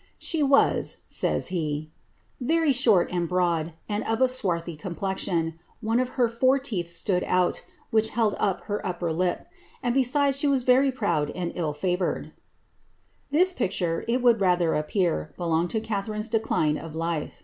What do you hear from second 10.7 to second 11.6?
proud and